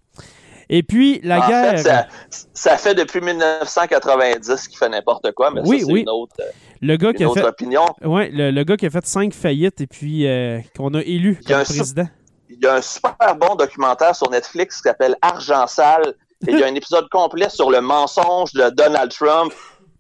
[0.69, 2.07] Et puis, la guerre.
[2.31, 6.01] ça, fait depuis 1990 qu'il fait n'importe quoi, mais oui, ça, c'est oui.
[6.01, 6.37] une autre,
[6.85, 7.87] le gars qui a fait, opinion.
[8.03, 11.63] Ouais, le, gars qui a fait cinq faillites et puis euh, qu'on a élu comme
[11.63, 12.07] président.
[12.51, 16.15] Il y a un super bon documentaire sur Netflix qui s'appelle Argent sale.
[16.47, 19.53] Et il y a un épisode complet sur le mensonge de Donald Trump.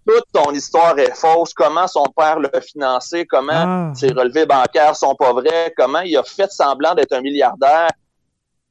[0.06, 1.54] Toute son histoire est fausse.
[1.54, 3.92] Comment son père l'a financé, comment ah.
[3.94, 7.88] ses relevés bancaires sont pas vrais, comment il a fait semblant d'être un milliardaire?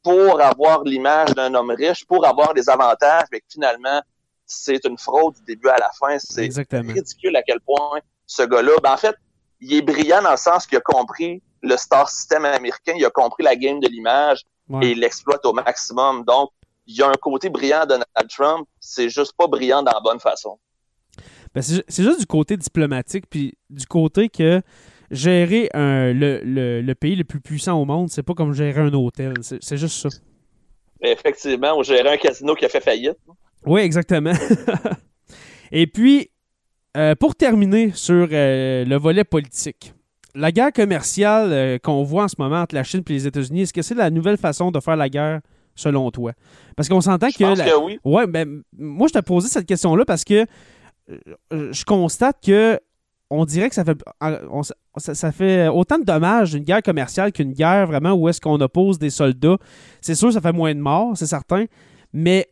[0.03, 4.01] Pour avoir l'image d'un homme riche, pour avoir des avantages, mais finalement,
[4.45, 6.17] c'est une fraude du début à la fin.
[6.19, 9.15] C'est ridicule à quel point ce gars-là, ben en fait,
[9.61, 13.09] il est brillant dans le sens qu'il a compris le star system américain, il a
[13.09, 14.43] compris la game de l'image
[14.81, 16.23] et il l'exploite au maximum.
[16.25, 16.49] Donc,
[16.85, 20.01] il y a un côté brillant de Donald Trump, c'est juste pas brillant dans la
[20.01, 20.59] bonne façon.
[21.53, 24.61] Ben c'est juste du côté diplomatique, puis du côté que
[25.11, 29.33] gérer le, pays le plus puissant au monde, c'est pas comme gérer un hôtel.
[29.41, 30.09] C'est juste ça.
[31.01, 33.17] Effectivement, ou gérer un casino qui a fait faillite.
[33.65, 34.33] Oui, exactement.
[35.71, 36.29] Et puis,
[36.95, 39.93] euh, pour terminer sur euh, le volet politique,
[40.35, 43.63] la guerre commerciale euh, qu'on voit en ce moment entre la Chine et les États-Unis,
[43.63, 45.41] est-ce que c'est la nouvelle façon de faire la guerre
[45.75, 46.33] selon toi?
[46.75, 47.43] Parce qu'on s'entend que.
[47.43, 47.99] Pense que oui.
[48.03, 50.45] Ouais, ben, moi, je t'ai posé cette question-là parce que
[51.51, 52.79] je constate que
[53.33, 53.97] on dirait que ça fait,
[54.97, 58.99] ça, fait autant de dommages une guerre commerciale qu'une guerre vraiment où est-ce qu'on oppose
[58.99, 59.57] des soldats.
[60.01, 61.65] C'est sûr, ça fait moins de morts, c'est certain,
[62.13, 62.47] mais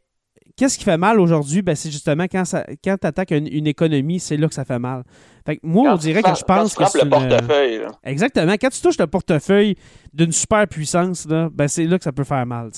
[0.58, 1.62] qu'est-ce qui fait mal aujourd'hui?
[1.62, 2.44] Ben, c'est justement quand,
[2.84, 5.04] quand tu attaques une, économie, c'est là que ça fait mal.
[5.46, 7.04] Fait moi, on dirait que je pense que c'est.
[7.04, 7.82] le portefeuille.
[8.04, 8.54] Exactement.
[8.54, 9.76] Quand tu touches le portefeuille
[10.14, 12.70] d'une super puissance, là, ben, c'est là que ça peut faire mal.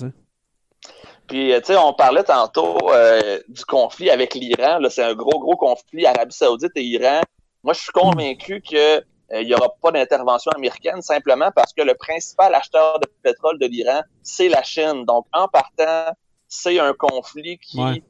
[1.28, 4.80] Puis, euh, tu sais, on parlait tantôt euh, du conflit avec l'Iran.
[4.90, 7.22] C'est un gros, gros conflit Arabie Saoudite et Iran.
[7.64, 8.98] Moi, je suis convaincu que
[9.34, 13.58] euh, il n'y aura pas d'intervention américaine simplement parce que le principal acheteur de pétrole
[13.58, 15.06] de l'Iran, c'est la Chine.
[15.06, 16.14] Donc, en partant,
[16.48, 18.04] c'est un conflit qui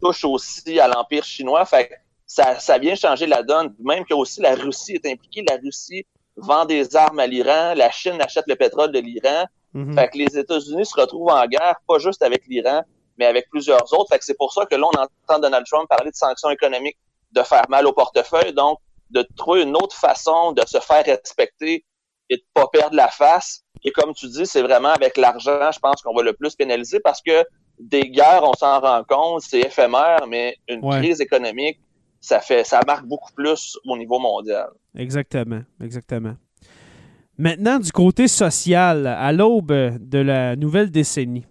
[0.00, 1.64] touche aussi à l'Empire chinois.
[1.64, 1.90] Fait
[2.26, 3.74] ça, ça vient changer la donne.
[3.80, 5.44] Même que aussi la Russie est impliquée.
[5.48, 7.74] La Russie vend des armes à l'Iran.
[7.74, 9.46] La Chine achète le pétrole de l'Iran.
[9.74, 9.94] Mhm.
[9.94, 12.82] Fait que les États-Unis se retrouvent en guerre, pas juste avec l'Iran,
[13.18, 14.08] mais avec plusieurs autres.
[14.12, 16.96] Fait que c'est pour ça que là, on entend Donald Trump parler de sanctions économiques,
[17.32, 18.52] de faire mal au portefeuille.
[18.52, 18.78] Donc,
[19.10, 21.84] de trouver une autre façon de se faire respecter
[22.28, 23.64] et de pas perdre la face.
[23.84, 27.00] Et comme tu dis, c'est vraiment avec l'argent, je pense qu'on va le plus pénaliser
[27.00, 27.44] parce que
[27.78, 31.80] des guerres, on s'en rend compte, c'est éphémère, mais une crise économique,
[32.20, 34.68] ça fait, ça marque beaucoup plus au niveau mondial.
[34.96, 36.34] Exactement, exactement.
[37.38, 41.46] Maintenant, du côté social, à l'aube de la nouvelle décennie,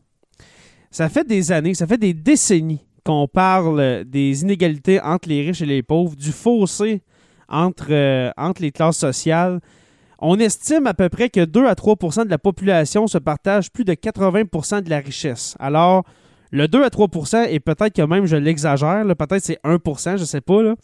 [0.91, 5.61] ça fait des années, ça fait des décennies qu'on parle des inégalités entre les riches
[5.61, 7.01] et les pauvres, du fossé
[7.49, 9.59] entre, euh, entre les classes sociales.
[10.19, 13.85] On estime à peu près que 2 à 3% de la population se partagent plus
[13.85, 15.55] de 80% de la richesse.
[15.59, 16.03] Alors,
[16.51, 20.25] le 2 à 3% et peut-être que même je l'exagère, peut-être c'est 1% je ne
[20.25, 20.75] sais pas,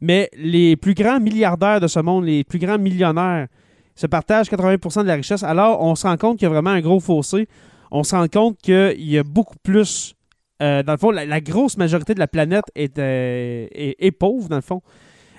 [0.00, 3.46] mais les plus grands milliardaires de ce monde, les plus grands millionnaires,
[3.94, 5.42] se partagent 80% de la richesse.
[5.42, 7.48] Alors, on se rend compte qu'il y a vraiment un gros fossé.
[7.90, 10.14] On se rend compte qu'il y a beaucoup plus.
[10.62, 14.56] Euh, dans le fond, la, grosse majorité de la planète est, euh, est, pauvre, dans
[14.56, 14.82] le fond.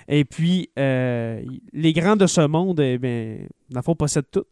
[0.08, 1.42] Et puis, euh,
[1.72, 3.38] les grands de ce monde, eh bien,
[3.70, 4.44] dans le fond, possèdent tout.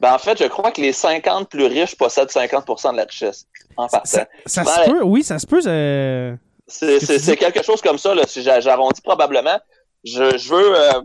[0.00, 3.46] Ben, en fait, je crois que les 50 plus riches possèdent 50% de la richesse.
[3.76, 4.02] En ça,
[4.46, 5.60] ça se peut, oui, ça se peut.
[5.66, 6.34] Euh,
[6.66, 9.58] c'est quelque chose comme ça, là, si j'arrondis probablement.
[10.04, 11.00] Je, je veux euh,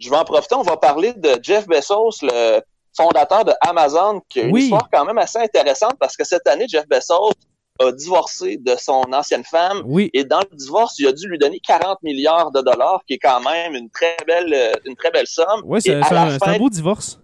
[0.00, 2.60] je veux en profiter, on va parler de Jeff Bezos, le
[2.96, 6.66] fondateur de Amazon, qui a une histoire quand même assez intéressante parce que cette année,
[6.68, 7.32] Jeff Bezos
[7.80, 9.82] a divorcé de son ancienne femme.
[9.84, 10.10] Oui.
[10.12, 13.18] Et dans le divorce, il a dû lui donner 40 milliards de dollars, qui est
[13.18, 15.62] quand même une très belle, euh, une très belle somme.
[15.64, 17.20] Oui, c'est un, un, beau divorce.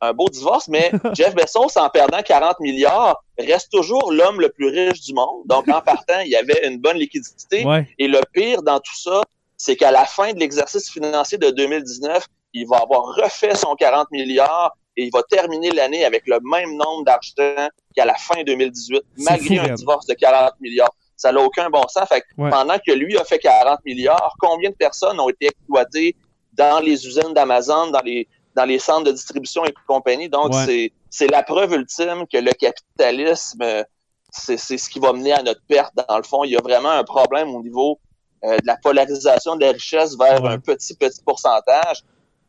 [0.00, 4.68] Un beau divorce, mais Jeff Bezos, en perdant 40 milliards, reste toujours l'homme le plus
[4.68, 5.42] riche du monde.
[5.46, 7.64] Donc, en partant, il y avait une bonne liquidité.
[7.98, 9.22] Et le pire dans tout ça,
[9.56, 14.10] c'est qu'à la fin de l'exercice financier de 2019, il va avoir refait son 40
[14.10, 19.00] milliards et il va terminer l'année avec le même nombre d'argent qu'à la fin 2018,
[19.18, 20.94] malgré un divorce de 40 milliards.
[21.16, 22.06] Ça n'a aucun bon sens.
[22.08, 22.50] Fait que Ouais.
[22.50, 26.14] pendant que lui a fait 40 milliards, combien de personnes ont été exploitées
[26.52, 30.28] dans les usines d'Amazon, dans les, dans les centres de distribution et compagnie?
[30.28, 30.92] Donc, Ouais.
[31.08, 33.84] c'est, la preuve ultime que le capitalisme,
[34.30, 35.92] c'est, c'est ce qui va mener à notre perte.
[36.08, 37.98] Dans le fond, il y a vraiment un problème au niveau
[38.44, 40.50] euh, de la polarisation de la richesse vers Ouais.
[40.50, 42.02] un petit, petit pourcentage.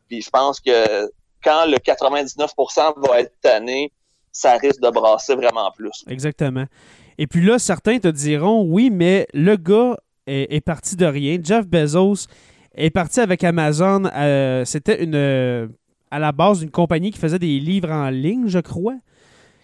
[0.08, 1.10] Puis je pense que
[1.42, 3.92] quand le 99% va être tanné,
[4.30, 6.04] ça risque de brasser vraiment plus.
[6.08, 6.64] Exactement.
[7.18, 11.38] Et puis là, certains te diront oui, mais le gars est, est parti de rien.
[11.42, 12.26] Jeff Bezos
[12.74, 14.04] est parti avec Amazon.
[14.14, 15.68] euh, C'était une euh,
[16.10, 18.94] à la base d'une compagnie qui faisait des livres en ligne, je crois.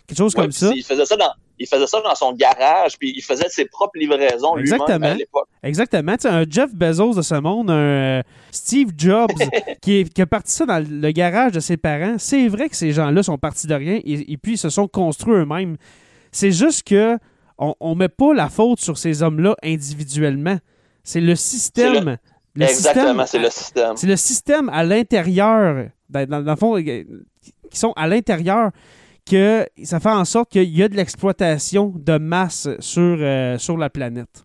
[0.06, 0.70] Quelque chose Ouais, comme ça.
[0.74, 3.98] Il faisait ça dans, il faisait ça dans son garage, puis il faisait ses propres
[3.98, 5.06] livraisons lui-même Exactement.
[5.06, 5.48] à l'époque.
[5.62, 6.12] Exactement.
[6.16, 9.30] Tu sais, un Jeff Bezos de ce monde, un euh, Steve Jobs
[9.82, 12.16] qui, est, qui a parti ça dans le garage de ses parents.
[12.18, 14.88] C'est vrai que ces gens-là sont partis de rien et, et puis ils se sont
[14.88, 15.76] construits eux-mêmes.
[16.32, 17.18] C'est juste que
[17.58, 20.58] on, on met pas la faute sur ces hommes-là individuellement.
[21.02, 22.18] C'est le système.
[22.54, 23.96] le Exactement, système- c'est le système.
[23.96, 28.70] c'est le système à l'intérieur, dans, dans- dans le fond, euh, qui sont à l'intérieur,
[29.28, 33.76] que ça fait en sorte qu'il y a de l'exploitation de masse sur, euh, sur
[33.76, 34.44] la planète.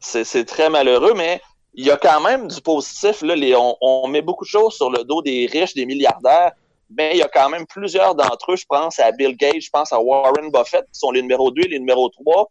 [0.00, 1.40] C'est très malheureux, mais
[1.74, 3.22] il y a quand même du positif.
[3.22, 6.52] Là, les, on, on met beaucoup de choses sur le dos des riches, des milliardaires,
[6.88, 8.56] mais il y a quand même plusieurs d'entre eux.
[8.56, 11.62] Je pense à Bill Gates, je pense à Warren Buffett, qui sont les numéro 2
[11.62, 12.50] et les numéro 3,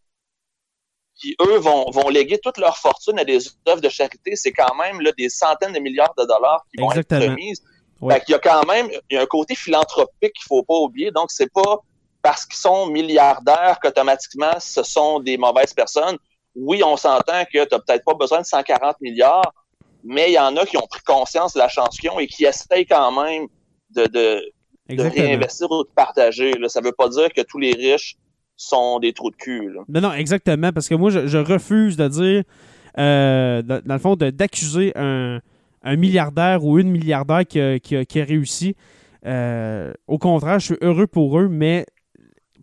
[1.15, 4.35] qui, eux, vont, vont léguer toute leur fortune à des œuvres de charité.
[4.35, 7.21] C'est quand même là, des centaines de milliards de dollars qui vont Exactement.
[7.21, 7.61] être remises.
[8.07, 10.75] Fait qu'il y a quand même il y a un côté philanthropique qu'il faut pas
[10.75, 11.11] oublier.
[11.11, 11.79] Donc, c'est pas
[12.21, 16.17] parce qu'ils sont milliardaires qu'automatiquement, ce sont des mauvaises personnes.
[16.55, 19.53] Oui, on s'entend que tu n'as peut-être pas besoin de 140 milliards,
[20.03, 22.27] mais il y en a qui ont pris conscience de la chance qu'ils ont et
[22.27, 23.47] qui essayent quand même
[23.91, 24.51] de, de, de
[24.89, 25.27] Exactement.
[25.27, 26.53] réinvestir ou de partager.
[26.53, 26.69] Là.
[26.69, 28.15] Ça veut pas dire que tous les riches
[28.55, 29.71] sont des trous de cul.
[29.73, 29.81] Là.
[29.87, 32.43] Non, non, exactement, parce que moi, je, je refuse de dire,
[32.97, 35.39] euh, dans, dans le fond, d'accuser un,
[35.83, 38.75] un milliardaire ou une milliardaire qui a, qui a- qui a réussi.
[39.25, 41.85] Euh, au contraire, je suis heureux pour eux, mais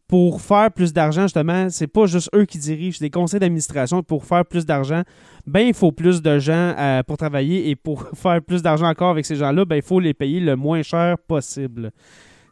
[0.09, 4.03] pour faire plus d'argent, justement, c'est pas juste eux qui dirigent, c'est des conseils d'administration.
[4.05, 5.03] Pour faire plus d'argent,
[5.47, 9.11] ben il faut plus de gens euh, pour travailler et pour faire plus d'argent encore
[9.11, 11.91] avec ces gens-là, ben il faut les payer le moins cher possible.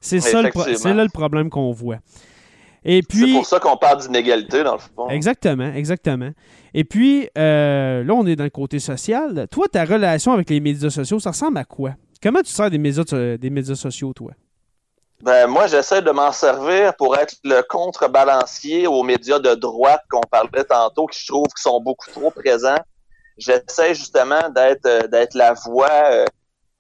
[0.01, 0.51] C'est ça le,
[0.97, 1.99] là le problème qu'on voit.
[2.85, 5.09] Et C'est pour ça qu'on parle d'inégalité, dans le fond.
[5.09, 6.31] Exactement, exactement.
[6.75, 9.47] Et puis, euh, là, on est dans le côté social.
[9.51, 11.93] Toi, ta relation avec les médias sociaux, ça ressemble à quoi?
[12.23, 13.05] Comment tu sers des médias,
[13.39, 14.33] des médias sociaux, toi?
[15.23, 20.21] Ben, moi, j'essaie de m'en servir pour être le contrebalancier aux médias de droite qu'on
[20.21, 22.81] parlait tantôt, qui je trouve qui sont beaucoup trop présents.
[23.39, 26.27] J'essaie justement d'être euh, d'être la voix, euh,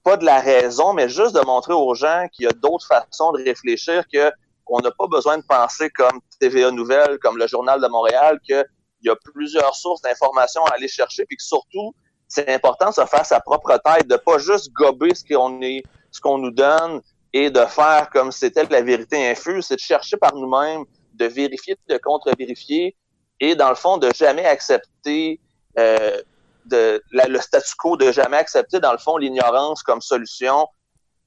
[0.03, 3.33] pas de la raison, mais juste de montrer aux gens qu'il y a d'autres façons
[3.33, 4.31] de réfléchir, que
[4.65, 8.65] qu'on n'a pas besoin de penser comme TVA Nouvelles, comme le Journal de Montréal, qu'il
[9.03, 11.95] y a plusieurs sources d'informations à aller chercher, puis que surtout,
[12.29, 15.83] c'est important de se faire sa propre tête, de pas juste gober ce qu'on est,
[16.11, 17.01] ce qu'on nous donne,
[17.33, 21.77] et de faire comme c'était la vérité infuse, c'est de chercher par nous-mêmes, de vérifier,
[21.89, 22.97] de contre-vérifier,
[23.41, 25.41] et dans le fond, de jamais accepter
[25.79, 26.23] euh,
[26.67, 30.67] de, le statu quo, de jamais accepter, dans le fond, l'ignorance comme solution.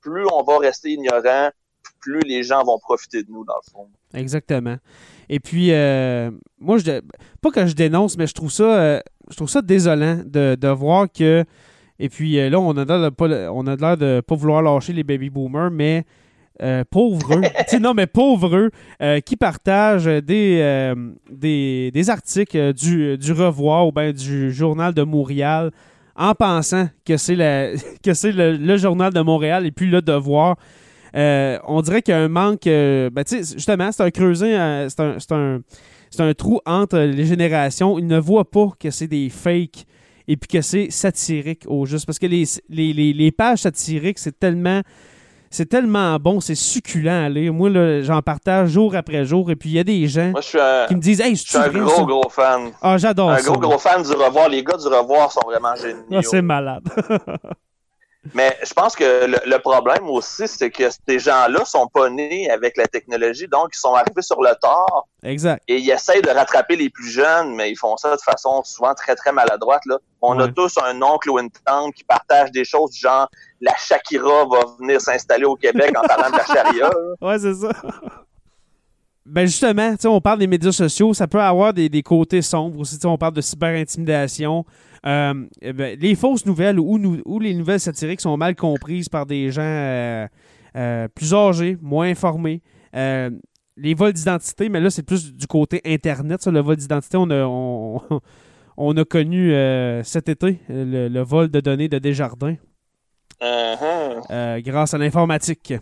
[0.01, 1.49] Plus on va rester ignorant,
[2.09, 3.87] plus les gens vont profiter de nous, dans le fond.
[4.13, 4.77] Exactement.
[5.29, 7.01] Et puis, euh, moi, je,
[7.41, 10.67] pas que je dénonce, mais je trouve ça, euh, je trouve ça désolant de, de
[10.69, 11.43] voir que.
[11.99, 14.61] Et puis euh, là, on a l'air de pas, on a l'air de pas vouloir
[14.61, 16.05] lâcher les baby boomers, mais
[16.61, 17.41] euh, pauvres
[17.81, 20.95] non, mais pauvres eux, euh, qui partagent des, euh,
[21.29, 25.71] des, des articles du, du Revoir ou bien du Journal de Montréal
[26.15, 27.71] en pensant que c'est la-
[28.03, 30.55] que c'est le, le Journal de Montréal et puis le Devoir.
[31.15, 32.67] Euh, on dirait qu'il y a un manque.
[32.67, 35.59] euh, ben, justement, c'est un creuset, euh, c'est un, un,
[36.29, 37.97] un trou entre les générations.
[37.99, 39.85] Ils ne voient pas que c'est des fakes
[40.27, 42.05] et puis que c'est satirique au juste.
[42.05, 44.81] Parce que les, les, les, les pages satiriques, c'est tellement.
[45.49, 47.53] C'est tellement bon, c'est succulent à lire.
[47.53, 47.69] Moi,
[48.01, 49.49] j'en partage jour après jour.
[49.49, 51.57] Et puis, il y a des gens Moi, un, qui me disent Hey, je suis
[51.57, 52.03] un gros, ça?
[52.03, 52.71] gros fan.
[52.81, 53.49] Ah, j'adore Un ça.
[53.49, 54.49] gros, gros fan du revoir.
[54.49, 56.03] Les gars du revoir sont vraiment géniaux.
[56.11, 56.83] Ah, c'est malade.
[58.33, 62.49] Mais je pense que le, le problème aussi, c'est que ces gens-là sont pas nés
[62.49, 65.63] avec la technologie, donc ils sont arrivés sur le tard exact.
[65.67, 68.93] et ils essayent de rattraper les plus jeunes, mais ils font ça de façon souvent
[68.93, 69.85] très, très maladroite.
[69.85, 69.99] Là.
[70.21, 73.29] On a tous un oncle ou une tante qui partage des choses du genre
[73.61, 76.89] la Shakira va venir s'installer au Québec en parlant de la charia.
[77.21, 77.69] Ouais, c'est ça.
[79.25, 82.41] ben justement, tu sais, on parle des médias sociaux, ça peut avoir des, des côtés
[82.41, 82.95] sombres aussi.
[82.95, 84.65] Tu sais, On parle de cyber-intimidation.
[85.07, 85.33] Euh,
[85.73, 90.27] ben, les fausses nouvelles ou, les nouvelles satiriques sont mal comprises par des gens euh,
[90.75, 92.61] euh, plus âgés, moins informés.
[92.93, 96.41] Les vols d'identité, mais là, c'est plus du côté Internet.
[96.41, 98.01] Ça, le vol d'identité, on a, on,
[98.77, 99.53] on a connu
[100.03, 102.55] cet été le, le vol de données de Desjardins.
[103.41, 104.61] Uh-huh.
[104.61, 105.73] Grâce à l'informatique.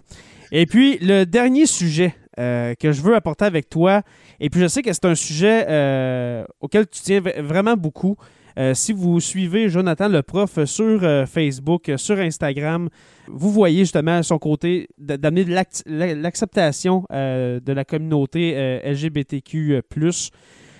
[0.52, 4.02] Et puis, le dernier sujet euh, que je veux apporter avec toi,
[4.40, 8.18] et puis je sais que c'est un sujet euh, auquel tu tiens v- vraiment beaucoup.
[8.58, 12.90] Euh, si vous suivez Jonathan le prof sur euh, Facebook, sur Instagram,
[13.28, 15.46] vous voyez justement son côté d'amener
[15.86, 19.82] l'acceptation euh, de la communauté LGBTQ+.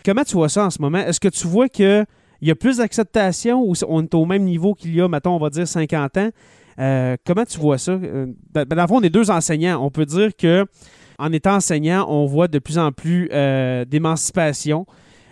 [0.06, 1.00] Comment tu vois ça en ce moment?
[1.00, 2.06] Est-ce que tu vois qu'il
[2.42, 5.40] y a plus d'acceptation ou on est au même niveau qu'il y a, mettons, on
[5.40, 6.30] va dire 50 ans?
[7.26, 7.94] Comment tu vois ça?
[7.94, 9.84] Euh, ben, dans on est deux enseignants.
[9.84, 10.66] On peut dire que
[11.18, 13.30] en étant enseignant, on voit de plus en plus
[13.88, 14.86] d'émancipation,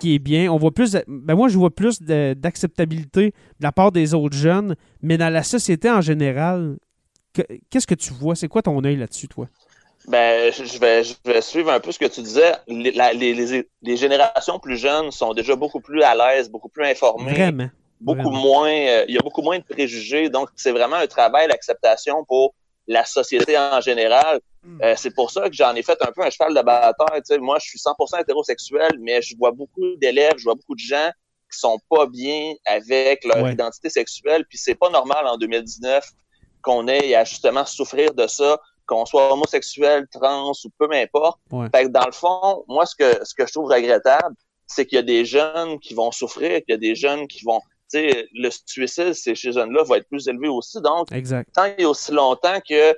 [0.03, 0.51] qui est bien.
[0.51, 4.75] On voit plus, ben moi, je vois plus d'acceptabilité de la part des autres jeunes,
[5.01, 6.75] mais dans la société en général,
[7.33, 8.35] que- qu'est-ce que tu vois?
[8.35, 9.47] C'est quoi ton œil là-dessus, toi?
[10.09, 12.51] Ben, je je vais, je vais suivre un peu ce que tu disais.
[12.67, 16.67] Les, la- les, les- les générations plus jeunes sont déjà beaucoup plus à l'aise, beaucoup
[16.67, 17.69] plus informées, Vraiment.
[18.01, 18.43] beaucoup vraiment.
[18.43, 18.69] moins.
[18.69, 20.29] euh, il y a beaucoup moins de préjugés.
[20.29, 22.53] Donc, c'est vraiment un travail d'acceptation pour
[22.87, 24.41] la société en général.
[24.63, 24.81] Mm.
[24.81, 27.21] Euh, c'est pour ça que j'en ai fait un peu un cheval de bataille.
[27.39, 31.09] Moi, je suis 100% hétérosexuel, mais je vois beaucoup d'élèves, je vois beaucoup de gens
[31.51, 33.53] qui sont pas bien avec leur Ouais.
[33.53, 34.45] identité sexuelle.
[34.49, 36.03] Puis c'est pas normal en 2019
[36.61, 41.39] qu'on ait à justement souffrir de ça, qu'on soit homosexuel, trans ou peu m'importe.
[41.51, 41.67] Ouais.
[41.75, 44.95] Fait que dans le fond, moi, ce que, ce que je trouve regrettable, c'est qu'il
[44.95, 47.59] y a des jeunes qui vont souffrir, qu'il y a des jeunes qui vont,
[47.91, 50.81] tu sais, le suicide, ces jeunes-là, va être plus élevé aussi.
[50.81, 51.49] Donc, Exact.
[51.53, 52.97] tant et aussi longtemps que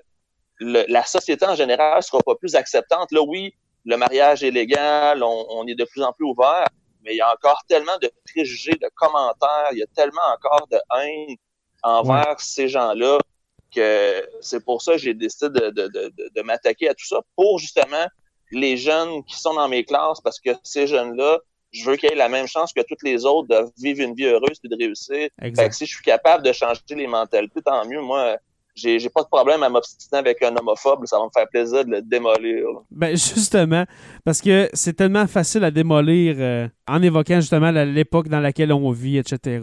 [0.60, 3.54] le- la société en général sera pas plus acceptante, là, oui,
[3.86, 6.68] le mariage est légal, on, on est de plus en plus ouvert,
[7.04, 10.68] mais il y a encore tellement de préjugés, de commentaires, il y a tellement encore
[10.72, 11.36] de haine
[11.84, 13.20] envers ces gens-là
[13.74, 17.06] que c'est pour ça que j'ai décidé de, de, de, de, de m'attaquer à tout
[17.06, 18.06] ça pour justement
[18.52, 21.40] les jeunes qui sont dans mes classes parce que ces jeunes-là,
[21.72, 24.26] je veux qu'ils aient la même chance que toutes les autres de vivre une vie
[24.26, 25.16] heureuse et de réussir.
[25.16, 25.74] Fait que Exact.
[25.74, 28.00] si je suis capable de changer les mentalités, tant mieux.
[28.02, 28.38] Moi,
[28.76, 31.06] j'ai j'ai pas de problème à m'obstiner avec un homophobe.
[31.06, 32.66] Ça va me faire plaisir de le démolir.
[32.92, 33.86] Ben justement,
[34.24, 38.92] parce que c'est tellement facile à démolir euh, en évoquant justement l'époque dans laquelle on
[38.92, 39.62] vit, etc.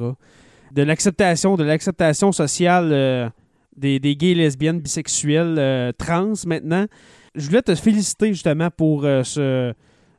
[0.72, 3.28] De l'acceptation, de l'acceptation sociale euh,
[3.76, 6.86] des, gays, lesbiennes, bisexuels, euh, trans maintenant.
[7.34, 9.72] Je voulais te féliciter justement pour ce,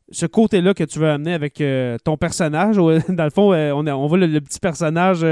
[0.10, 1.63] ce côté-là que tu veux amener avec
[2.03, 2.75] ton personnage.
[3.10, 5.23] Dans le fond, on, a- on voit le, petit personnage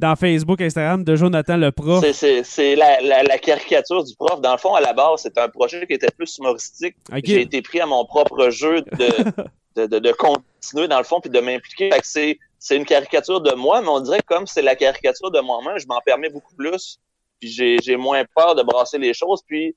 [0.00, 2.00] dans Facebook, Instagram de Jonathan le prof.
[2.00, 4.40] C'est- C'est c'est la, la, la caricature du prof.
[4.40, 6.96] Dans le fond, à la base, c'était un projet qui était plus humoristique.
[7.24, 9.08] J'ai été pris à mon propre jeu de,
[9.76, 11.90] de, de, de continuer dans le fond puis de m'impliquer.
[12.02, 15.40] C'est c'est une caricature de moi, mais on dirait que comme c'est la caricature de
[15.40, 16.98] moi-même, je m'en permets beaucoup plus.
[17.38, 19.42] Puis j'ai j'ai moins peur de brasser les choses.
[19.46, 19.74] Puis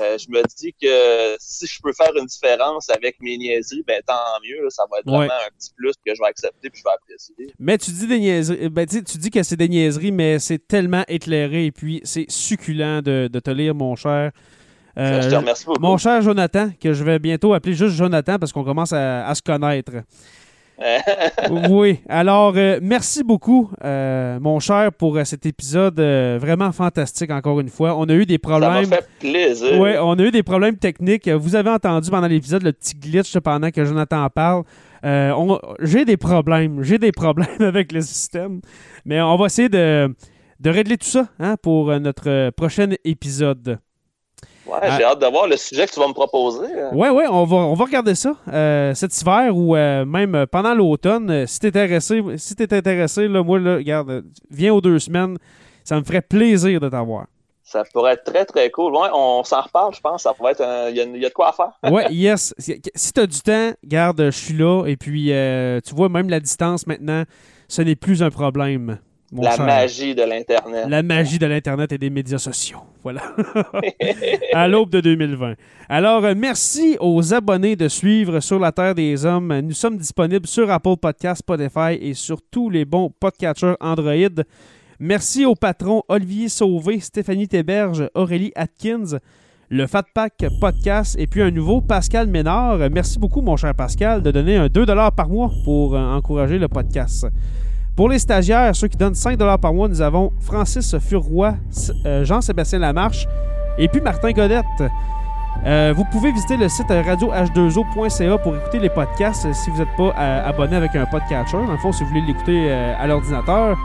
[0.00, 4.02] euh, je me dis que si je peux faire une différence avec mes niaiseries, ben
[4.06, 4.14] tant
[4.44, 4.62] mieux.
[4.64, 4.68] là.
[4.70, 5.26] ça va être Ouais.
[5.26, 7.54] vraiment un petit plus que je vais accepter puis je vais apprécier.
[7.58, 8.68] Mais tu dis des niaiseries.
[8.68, 12.00] Ben, tu sais, tu dis que c'est des niaiseries, mais c'est tellement éclairé et puis
[12.04, 14.32] c'est succulent de, de te lire, mon cher.
[14.98, 15.80] Euh, je te remercie beaucoup.
[15.80, 19.34] mon cher Jonathan, que je vais bientôt appeler juste Jonathan parce qu'on commence à, à
[19.34, 19.92] se connaître.
[21.70, 22.00] Oui.
[22.08, 27.60] Alors, euh, merci beaucoup, euh, mon cher, pour euh, cet épisode euh, vraiment fantastique, encore
[27.60, 27.96] une fois.
[27.96, 28.86] On a eu des ça m'a problèmes.
[28.86, 29.78] fait plaisir.
[29.80, 31.28] Oui, on a eu des problèmes techniques.
[31.28, 34.62] Vous avez entendu pendant l'épisode le petit glitch pendant que Jonathan parle.
[35.04, 36.82] Euh, on- j'ai des problèmes.
[36.82, 38.60] J'ai des problèmes avec le système.
[39.04, 40.14] Mais on va essayer de,
[40.60, 43.78] de régler tout ça hein, pour euh, notre euh, prochain épisode.
[44.70, 44.96] Ouais, Ah.
[44.98, 46.66] j'ai hâte de voir le sujet que tu vas me proposer.
[46.92, 50.74] Ouais, ouais, on va, on va regarder ça euh, cet hiver ou euh, même pendant
[50.74, 51.30] l'automne.
[51.30, 55.36] Euh, Si t'es intéressé, si t'es intéressé, là, moi, là, regarde, viens aux deux semaines.
[55.84, 57.26] Ça me ferait plaisir de t'avoir.
[57.64, 58.92] Ça pourrait être très, très cool.
[58.94, 60.22] Ouais, on s'en reparle, je pense.
[60.24, 61.70] Ça pourrait être un- Il y, a- il y a de quoi à faire.
[61.92, 62.54] Ouais, yes.
[62.58, 64.84] Si si t'as du temps, garde, je suis là.
[64.86, 65.32] Et puis,
[65.84, 67.22] tu vois, même la distance maintenant,
[67.68, 68.98] ce n'est plus un problème.
[69.32, 69.64] Mon La cher.
[69.64, 70.86] magie de l'Internet.
[70.88, 72.80] La magie de l'Internet et des médias sociaux.
[73.04, 73.22] Voilà.
[74.54, 75.54] à l'aube de 2020.
[75.88, 79.60] Alors, euh, merci aux abonnés de suivre Sur la Terre des Hommes.
[79.60, 84.42] Nous sommes disponibles sur Apple Podcasts, Spotify et sur tous les bons podcatchers Android.
[84.98, 89.18] Merci aux patrons Olivier Sauvé, Stéphanie Théberge, Aurélie Atkins,
[89.68, 92.78] le Fat Pack Podcast et puis un nouveau Pascal Ménard.
[92.90, 94.84] Merci beaucoup, mon cher Pascal, de donner un 2
[95.16, 97.26] par mois pour euh, encourager le podcast.
[98.00, 102.24] Pour les stagiaires, ceux qui donnent 5 par mois, nous avons Francis Furoy, S- euh,
[102.24, 103.28] Jean-Sébastien Lamarche
[103.76, 104.64] et puis Martin Godette.
[105.66, 109.94] Euh, vous pouvez visiter le site euh, radioh2o.ca pour écouter les podcasts si vous n'êtes
[109.98, 110.12] pas
[110.46, 111.58] abonné avec un podcatcher.
[111.58, 113.76] Dans le fond, si vous voulez l'écouter à l'ordinateur.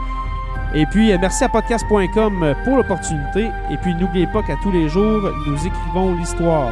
[0.74, 3.50] Et puis, merci à podcast.com pour l'opportunité.
[3.70, 6.70] Et puis, n'oubliez pas qu'à tous les jours, nous écrivons l'histoire.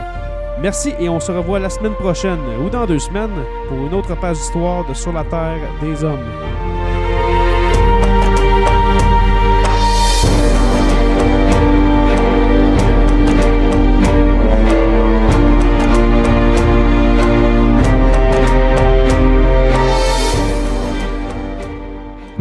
[0.62, 3.36] Merci et on se revoit la semaine prochaine ou dans deux semaines
[3.68, 6.24] pour une autre page d'histoire de Sur la Terre des Hommes.